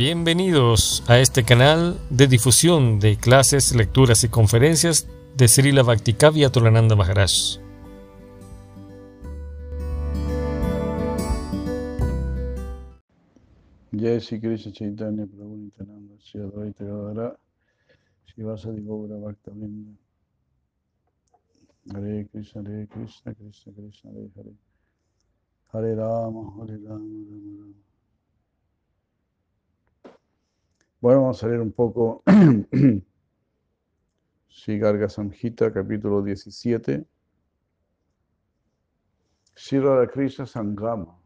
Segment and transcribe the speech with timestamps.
[0.00, 5.06] Bienvenidos a este canal de difusión de clases, lecturas y conferencias
[5.36, 7.58] de Srila Bhaktikavya Tolananda Maharaj.
[13.92, 17.36] Jai Sri Krishna Chaitanya Prabhu Nityananda Shri Advaita Gadara
[18.24, 19.92] Shri Vasadi Gaura Bhakta Vrinda
[21.92, 24.54] Hare Krishna Hare Krishna Krishna Krishna Hare Hare
[25.74, 27.49] Hare Rama Hare Rama Rama
[31.00, 32.22] Bueno, vamos a leer un poco
[34.48, 37.06] Sri Garga Samhita, capítulo 17.
[39.54, 41.18] Shri Radha Krishna Sangama.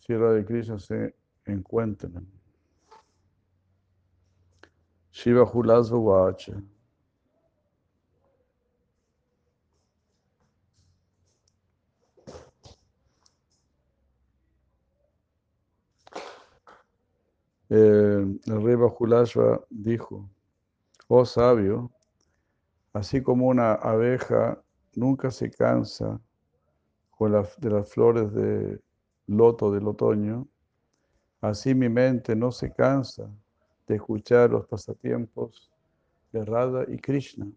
[0.00, 1.14] Shri Radha Krishna se
[1.46, 2.26] encuentran.
[5.10, 6.62] Shiva Hulasva Vacha.
[17.76, 20.30] Eh, el rey Bajulashva dijo,
[21.08, 21.90] oh sabio,
[22.92, 24.62] así como una abeja
[24.94, 26.20] nunca se cansa
[27.10, 28.80] con de las flores de
[29.26, 30.46] loto del otoño,
[31.40, 33.28] así mi mente no se cansa
[33.88, 35.72] de escuchar los pasatiempos
[36.30, 37.50] de Radha y Krishna.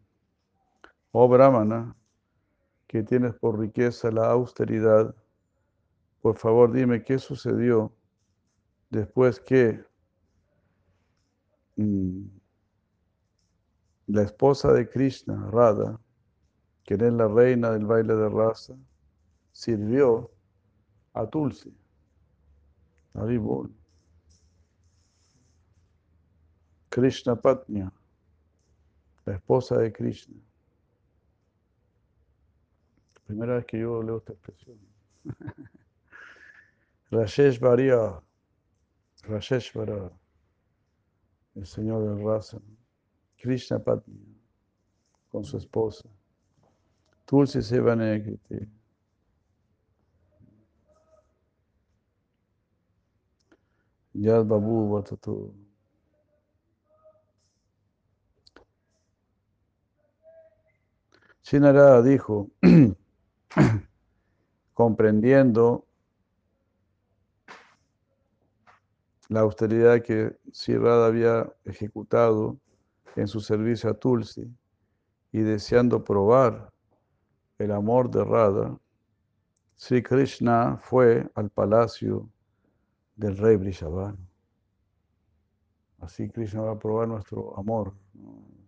[1.12, 1.96] Oh Brahmana,
[2.88, 5.14] que tienes por riqueza la austeridad,
[6.24, 7.94] por favor dime qué sucedió
[8.90, 9.86] después que
[14.08, 16.00] la esposa de Krishna, Radha,
[16.86, 18.76] quien es la reina del baile de raza,
[19.52, 20.32] sirvió
[21.14, 21.76] a Tulsi.
[23.14, 23.72] Haribol.
[26.90, 27.92] Krishna Patnya,
[29.26, 30.36] la esposa de Krishna.
[33.26, 34.80] Primera vez que yo leo esta expresión.
[37.12, 38.22] Rashesh Varia,
[39.24, 40.12] Rashesh Varia
[41.58, 42.60] el señor de raza,
[43.38, 44.40] Krishna Patni,
[45.30, 46.08] con su esposa,
[47.26, 48.70] Tulsi Sevanekriti.
[54.14, 55.54] Yad Babu Vatatu.
[61.42, 62.50] Shinara dijo,
[64.74, 65.86] comprendiendo
[69.30, 72.58] la austeridad que Sri Radha había ejecutado
[73.16, 74.50] en su servicio a Tulsi
[75.32, 76.72] y deseando probar
[77.58, 78.80] el amor de Radha,
[79.76, 82.30] Sri Krishna fue al palacio
[83.16, 84.18] del rey Brishabhanu.
[86.00, 87.94] Así Krishna va a probar nuestro amor.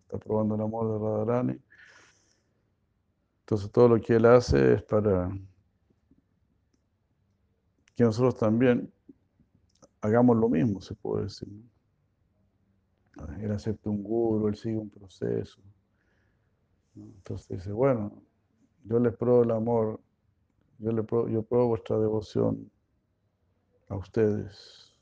[0.01, 1.61] Está probando el amor de Radharani.
[3.41, 5.31] Entonces todo lo que él hace es para
[7.95, 8.91] que nosotros también
[10.01, 11.49] hagamos lo mismo, se puede decir.
[13.39, 15.61] Él acepta un guru, él sigue un proceso.
[16.95, 18.21] Entonces dice, bueno,
[18.83, 19.99] yo les pruebo el amor,
[20.77, 22.71] yo, le pruebo, yo pruebo vuestra devoción
[23.89, 24.95] a ustedes.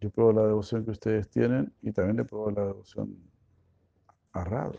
[0.00, 3.16] Yo pruebo la devoción que ustedes tienen y también le pruebo la devoción
[4.32, 4.78] a Radha.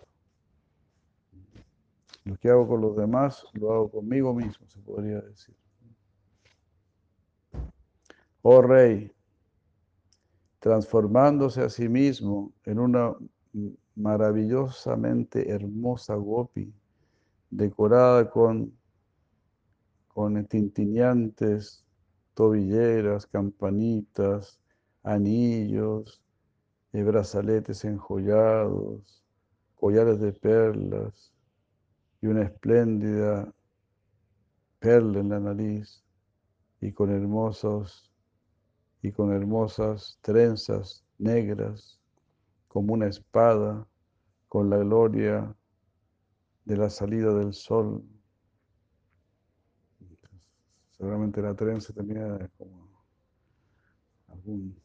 [2.23, 5.55] Lo que hago con los demás, lo hago conmigo mismo, se podría decir.
[8.47, 9.11] Oh rey,
[10.59, 13.15] transformándose a sí mismo en una
[13.95, 16.71] maravillosamente hermosa gopi,
[17.49, 18.71] decorada con,
[20.09, 21.83] con tintineantes
[22.35, 24.59] tobilleras, campanitas,
[25.01, 26.21] anillos,
[26.93, 29.23] y brazaletes enjollados,
[29.73, 31.33] collares de perlas
[32.21, 33.51] y una espléndida
[34.77, 36.03] perla en la nariz
[36.79, 38.11] y con hermosos
[39.05, 42.01] y con hermosas trenzas negras,
[42.67, 43.87] como una espada,
[44.47, 45.55] con la gloria
[46.63, 48.03] de la salida del sol.
[50.89, 52.89] Seguramente la trenza tenía como
[54.29, 54.75] algún,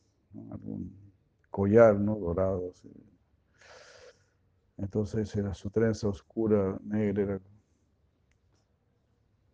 [1.49, 2.17] collar ¿no?
[2.17, 2.75] dorado.
[4.77, 7.41] Entonces era su trenza oscura, negra,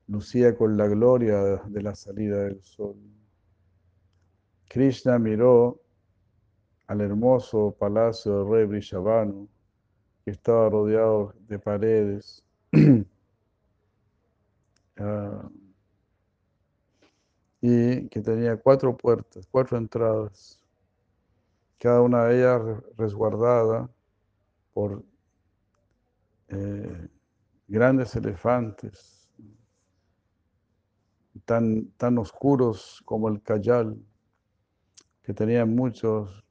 [0.09, 3.16] lucía con la gloria de la salida del sol.
[4.77, 5.81] Krishna miró
[6.87, 9.49] al hermoso palacio del rey Brishabhanu,
[10.23, 12.45] que estaba rodeado de paredes.
[14.99, 15.51] Ah,
[17.61, 20.59] y que tenía cuatro puertas, cuatro entradas,
[21.79, 23.91] cada una de ellas resguardada
[24.73, 25.05] por
[26.49, 27.09] eh,
[27.69, 29.29] grandes elefantes,
[31.45, 34.03] tan, tan oscuros como el cayal
[35.27, 36.45] que tenía muchos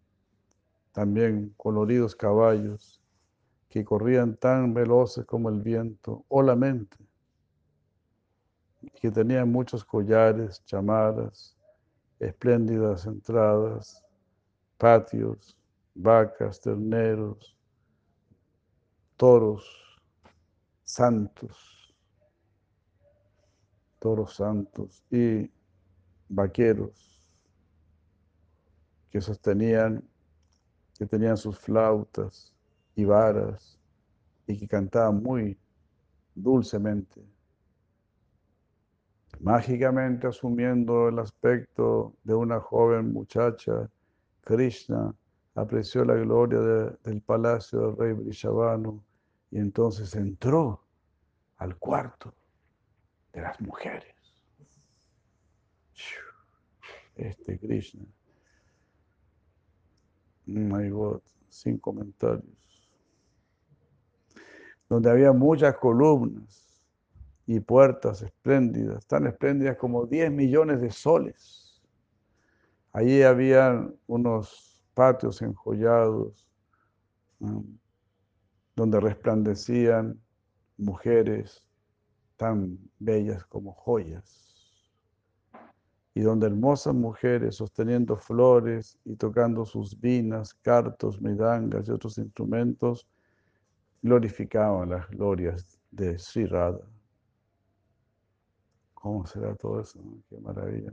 [0.92, 3.02] también coloridos caballos
[3.70, 6.98] que corrían tan veloces como el viento o la mente,
[9.00, 11.56] que tenían muchos collares, chamaras,
[12.20, 14.04] espléndidas entradas,
[14.78, 15.58] patios,
[15.94, 17.58] vacas, terneros,
[19.16, 19.66] toros
[20.84, 21.96] santos,
[24.00, 25.50] toros santos y
[26.28, 27.15] vaqueros
[29.10, 30.04] que sostenían,
[30.98, 32.54] que tenían sus flautas
[32.96, 33.80] y varas
[34.48, 35.58] y que cantaban muy
[36.34, 37.22] dulcemente,
[39.40, 43.90] mágicamente asumiendo el aspecto de una joven muchacha,
[44.42, 45.14] Krishna
[45.56, 49.02] apreció la gloria del palacio del rey Brishabhanu
[49.52, 50.82] y entonces entró
[51.58, 52.34] al cuarto
[53.34, 54.14] de las mujeres.
[57.16, 58.06] Este Krishna.
[60.46, 62.44] My God, sin comentarios.
[64.88, 66.84] Donde había muchas columnas
[67.48, 71.82] y puertas espléndidas, tan espléndidas como 10 millones de soles.
[72.92, 76.48] Allí había unos patios enjollados,
[78.76, 80.20] donde resplandecían
[80.78, 81.64] mujeres
[82.38, 84.45] tan bellas como joyas,
[86.18, 93.06] y donde hermosas mujeres sosteniendo flores y tocando sus vinas, cartos, midangas y otros instrumentos,
[94.02, 96.50] glorificaban las glorias de Sri.
[98.94, 100.00] ¿Cómo será todo eso?
[100.30, 100.92] Qué maravilla.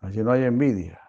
[0.00, 1.00] Allí no hay envidia.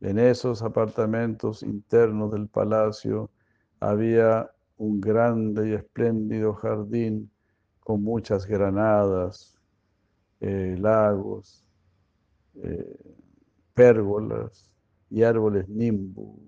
[0.00, 3.30] En esos apartamentos internos del palacio
[3.78, 7.30] había un grande y espléndido jardín
[7.78, 9.59] con muchas granadas,
[10.40, 11.64] eh, lagos,
[12.62, 13.14] eh,
[13.74, 14.70] pérgolas
[15.10, 16.38] y árboles nimbu.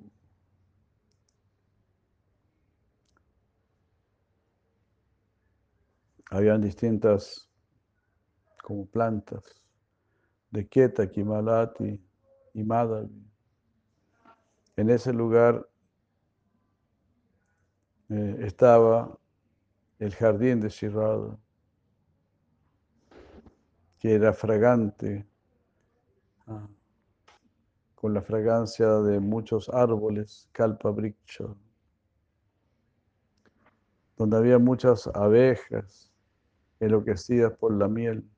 [6.31, 7.49] Habían distintas
[8.63, 9.63] como plantas
[10.51, 12.01] de Keta, Kimalati
[12.55, 13.27] y Madhavi.
[14.77, 15.69] En ese lugar
[18.09, 19.19] eh, estaba
[19.99, 21.39] el jardín de Shirada,
[24.03, 25.25] que era fragante,
[26.49, 26.67] ah,
[27.95, 31.45] con la fragancia de muchos árboles, kalpa briksha,
[34.17, 36.13] donde había muchas abejas
[36.81, 38.29] enloquecidas por la miel,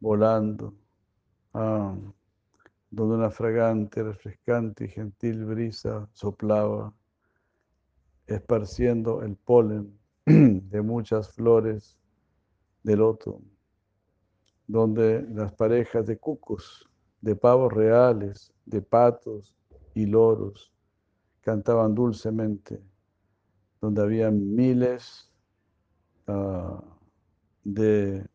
[0.00, 0.74] volando.
[1.54, 1.94] Ah,
[2.90, 6.92] donde una fragante, refrescante y gentil brisa soplaba,
[8.26, 9.96] esparciendo el polen
[10.26, 11.96] de muchas flores
[12.82, 13.40] de loto,
[14.68, 16.88] donde las parejas de cucos,
[17.22, 19.56] de pavos reales, de patos
[19.94, 20.70] y loros
[21.40, 22.80] cantaban dulcemente,
[23.80, 25.32] donde había miles
[26.26, 26.84] ah,
[27.64, 28.26] de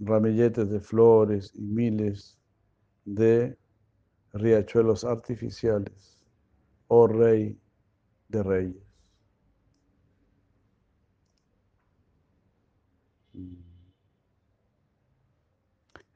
[0.00, 2.36] ramilletes de flores y miles
[3.04, 3.56] de
[4.32, 6.18] riachuelos artificiales,
[6.88, 7.56] oh Rey
[8.28, 8.93] de Reyes.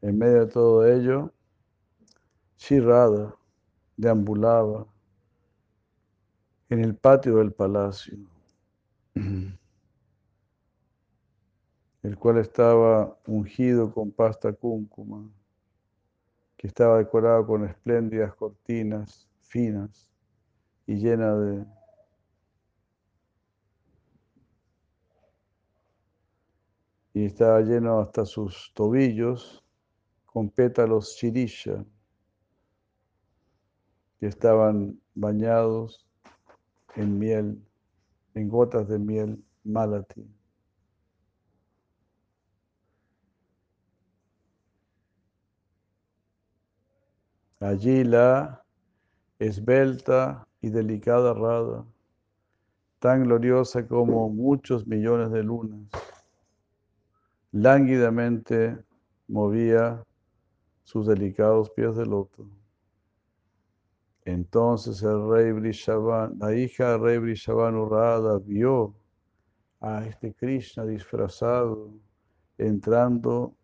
[0.00, 1.32] En medio de todo ello,
[2.56, 3.34] Shirada
[3.96, 4.86] deambulaba
[6.68, 8.18] en el patio del palacio,
[9.14, 9.56] el
[12.18, 15.28] cual estaba ungido con pasta cúncuma
[16.56, 20.10] que estaba decorado con espléndidas cortinas finas
[20.86, 21.64] y llena de
[27.14, 29.64] y estaba lleno hasta sus tobillos
[30.38, 31.84] con pétalos chirisha
[34.20, 36.06] que estaban bañados
[36.94, 37.60] en miel,
[38.34, 40.24] en gotas de miel malati.
[47.58, 48.62] Allí la
[49.40, 51.84] esbelta y delicada rada,
[53.00, 55.90] tan gloriosa como muchos millones de lunas,
[57.50, 58.78] lánguidamente
[59.26, 60.04] movía
[60.88, 62.48] sus delicados pies de loto.
[64.24, 68.94] Entonces el rey Brishavan, la hija del rey Brishavan Radha vio
[69.80, 71.92] a este Krishna disfrazado
[72.56, 73.54] entrando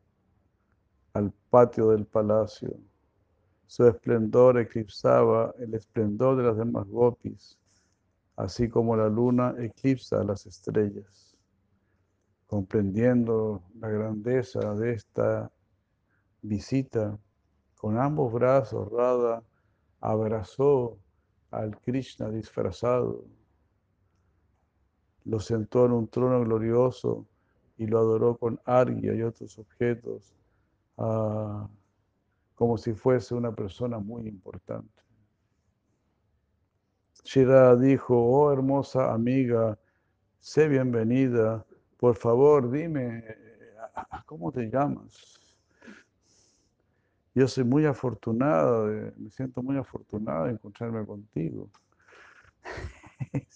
[1.14, 2.78] al patio del palacio
[3.66, 7.58] su esplendor eclipsaba el esplendor de las demás gopis,
[8.36, 11.34] así como la luna eclipsa a las estrellas.
[12.46, 15.50] Comprendiendo la grandeza de esta
[16.44, 17.18] visita,
[17.76, 19.42] con ambos brazos Radha
[20.00, 20.98] abrazó
[21.50, 23.24] al Krishna disfrazado,
[25.24, 27.26] lo sentó en un trono glorioso
[27.78, 30.34] y lo adoró con argia y otros objetos,
[30.98, 31.66] ah,
[32.54, 35.02] como si fuese una persona muy importante.
[37.24, 39.78] Shira dijo, oh hermosa amiga,
[40.40, 41.64] sé bienvenida,
[41.96, 43.24] por favor dime,
[44.26, 45.43] ¿cómo te llamas?
[47.34, 48.86] Yo soy muy afortunada,
[49.16, 51.68] me siento muy afortunada de encontrarme contigo.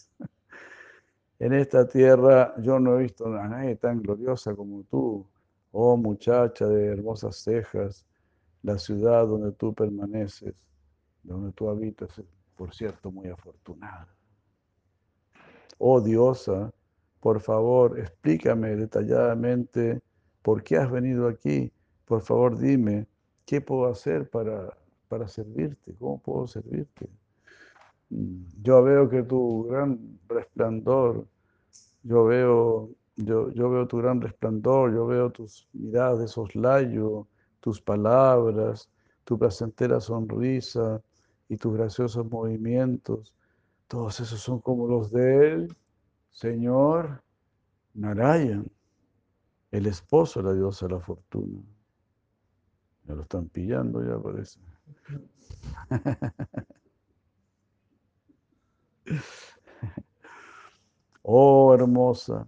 [1.39, 5.25] en esta tierra yo no he visto a nadie tan gloriosa como tú,
[5.71, 8.05] oh muchacha de hermosas cejas,
[8.63, 10.55] la ciudad donde tú permaneces,
[11.23, 12.21] donde tú habitas,
[12.57, 14.09] por cierto, muy afortunada.
[15.79, 16.73] Oh diosa,
[17.21, 20.01] por favor, explícame detalladamente
[20.43, 21.73] por qué has venido aquí.
[22.05, 23.07] Por favor, dime,
[23.49, 24.77] ¿qué puedo hacer para,
[25.09, 25.95] para servirte?
[25.99, 27.09] ¿Cómo puedo servirte?
[28.11, 31.27] Mm, yo veo que tu gran resplandor,
[32.03, 37.27] yo veo, yo, yo veo tu gran resplandor, yo veo tus miradas de soslayo,
[37.61, 38.91] tus palabras,
[39.25, 41.01] tu placentera sonrisa
[41.49, 43.33] y tus graciosos movimientos.
[43.87, 45.77] Todos esos son como los de él,
[46.31, 47.23] Señor
[47.95, 48.71] Narayan,
[49.71, 51.63] el esposo de la diosa de la fortuna.
[53.09, 54.61] Ya lo están pillando, ya parece.
[61.31, 62.47] Oh, hermosa,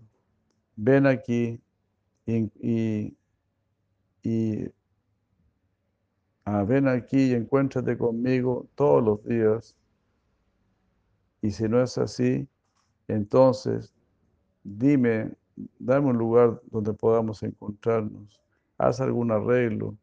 [0.75, 1.61] ven aquí
[2.27, 3.15] y,
[6.47, 9.77] ah, ven aquí y encuéntrate conmigo todos los días.
[11.43, 12.49] Y si no es así,
[13.07, 13.93] entonces
[14.65, 15.35] dime,
[15.79, 18.41] dame un lugar donde podamos encontrarnos.
[18.79, 19.95] Haz algún arreglo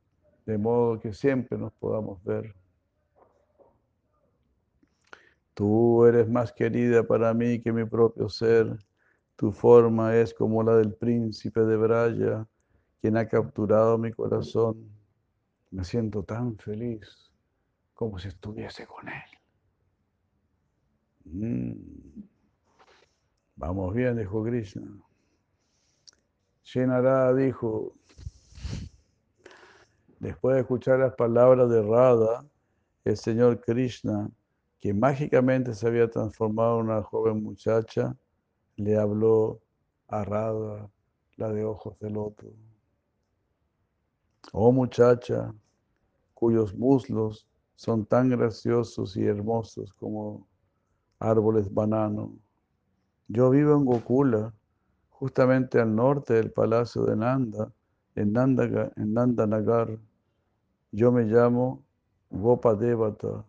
[0.47, 2.55] de modo que siempre nos podamos ver.
[5.53, 8.77] Tú eres más querida para mí que mi propio ser.
[9.35, 12.47] Tu forma es como la del príncipe de Braya,
[13.01, 14.89] quien ha capturado mi corazón.
[15.69, 17.29] Me siento tan feliz
[17.93, 19.23] como si estuviese con él.
[21.25, 22.21] Mm.
[23.57, 24.87] Vamos bien, dijo Krishna.
[26.63, 27.93] Shenara dijo,
[30.19, 32.45] Después de escuchar las palabras de Radha,
[33.05, 34.29] el señor Krishna,
[34.79, 38.15] que mágicamente se había transformado en una joven muchacha,
[38.75, 39.59] le habló
[40.07, 40.89] a Radha,
[41.35, 42.49] la de ojos del otro.
[44.53, 45.53] Oh muchacha,
[46.33, 50.47] cuyos muslos son tan graciosos y hermosos como
[51.19, 52.33] árboles banano.
[53.27, 54.53] Yo vivo en Gokula,
[55.09, 57.71] justamente al norte del palacio de Nanda,
[58.15, 59.99] en, Nanda, en Nandanagar.
[60.91, 61.83] Yo me llamo
[62.29, 63.45] Gopa Devata.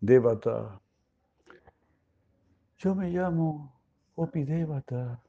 [0.00, 0.80] Devata.
[2.78, 3.72] Yo me llamo
[4.16, 5.20] Gopi Devata.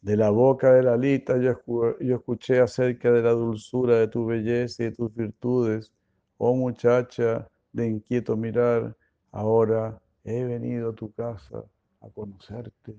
[0.00, 1.54] De la boca de la lita yo,
[2.00, 5.92] yo escuché acerca de la dulzura de tu belleza y de tus virtudes.
[6.38, 8.96] Oh muchacha de inquieto mirar,
[9.30, 11.64] ahora he venido a tu casa
[12.00, 12.96] a conocerte.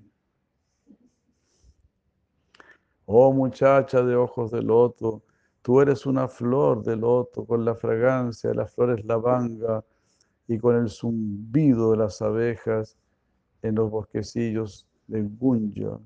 [3.14, 5.22] Oh muchacha de ojos de loto,
[5.62, 9.84] tú eres una flor de loto con la fragancia de las flores lavanga
[10.48, 12.96] y con el zumbido de las abejas
[13.64, 16.00] en los bosquecillos de Gunja.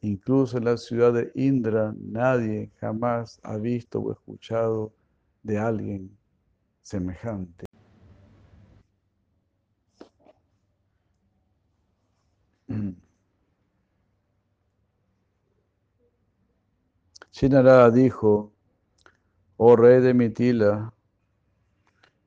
[0.00, 4.94] Incluso en la ciudad de Indra nadie jamás ha visto o escuchado
[5.42, 6.16] de alguien
[6.80, 7.65] semejante.
[17.36, 18.50] Shinara dijo,
[19.58, 20.90] oh rey de Mitila,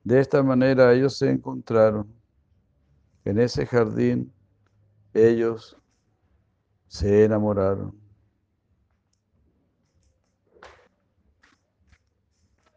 [0.04, 2.14] de esta manera ellos se encontraron.
[3.24, 4.32] En ese jardín
[5.12, 5.76] ellos
[6.86, 7.92] se enamoraron.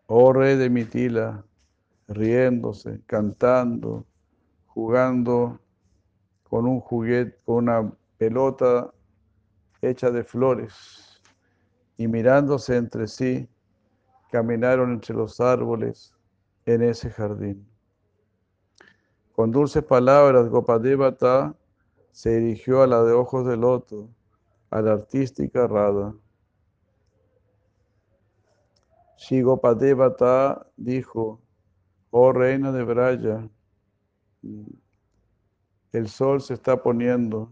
[0.08, 1.46] Oh rey de Mitila,
[2.08, 4.08] riéndose, cantando,
[4.66, 5.60] jugando
[6.50, 8.92] con un juguete, con una pelota
[9.84, 11.13] hecha de flores
[11.98, 13.50] y mirándose entre sí,
[14.32, 16.14] caminaron entre los árboles
[16.66, 17.68] en ese jardín.
[19.34, 21.56] Con dulces palabras, Gopadevata
[22.12, 24.10] se dirigió a la de ojos de loto,
[24.70, 26.14] a la artística Radha.
[29.18, 31.42] Si Gopadevata dijo,
[32.12, 33.50] oh reina de Braya,
[35.92, 37.52] el sol se está poniendo,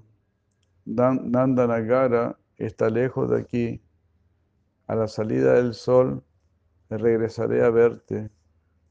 [0.85, 3.81] Nandanagara está lejos de aquí.
[4.91, 6.21] A la salida del sol
[6.89, 8.29] regresaré a verte.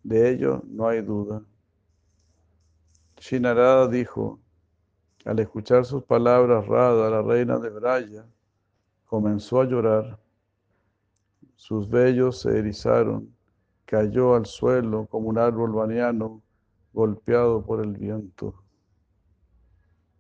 [0.03, 1.43] De ello no hay duda.
[3.19, 4.41] Shinarada dijo,
[5.27, 8.25] al escuchar sus palabras, Radha, la reina de Braya,
[9.05, 10.19] comenzó a llorar.
[11.57, 13.37] Sus vellos se erizaron,
[13.85, 16.41] cayó al suelo como un árbol baniano
[16.95, 18.55] golpeado por el viento.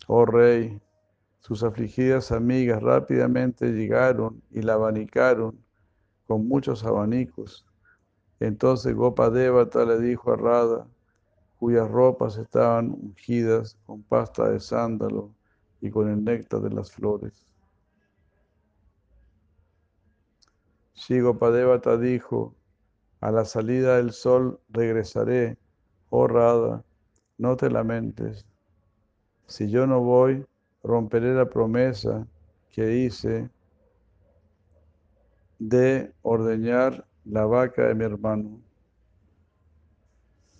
[0.08, 0.78] Oh rey,
[1.38, 5.69] sus afligidas amigas rápidamente llegaron y la abanicaron
[6.30, 7.66] con muchos abanicos.
[8.38, 10.86] Entonces Gopa Devata le dijo a Radha,
[11.58, 15.32] cuyas ropas estaban ungidas con pasta de sándalo
[15.80, 17.44] y con el néctar de las flores.
[21.08, 22.54] Gopa Devata dijo,
[23.20, 25.58] a la salida del sol regresaré,
[26.10, 26.84] oh Radha,
[27.38, 28.46] no te lamentes.
[29.48, 30.46] Si yo no voy,
[30.84, 32.24] romperé la promesa
[32.70, 33.50] que hice
[35.60, 38.60] de ordeñar la vaca de mi hermano.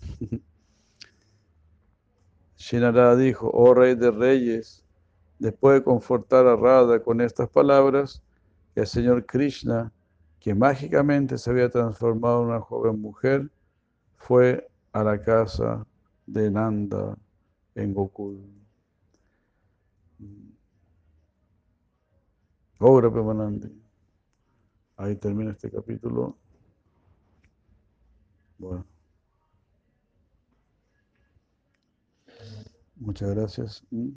[2.55, 4.85] Shinarada dijo, oh rey de reyes,
[5.39, 8.21] después de confortar a Radha con estas palabras,
[8.75, 9.91] el Señor Krishna,
[10.39, 13.49] que mágicamente se había transformado en una joven mujer,
[14.17, 15.85] fue a la casa
[16.27, 17.17] de Nanda
[17.73, 18.39] en Gokul.
[22.79, 23.80] Obra permanente.
[25.01, 26.37] Ahí termina este capítulo.
[28.59, 28.85] Bueno.
[32.97, 33.83] Muchas gracias.